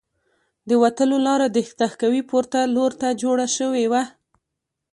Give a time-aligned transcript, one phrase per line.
[0.69, 4.03] د وتلو لاره د تهکوي پورته لور ته جوړه شوې وه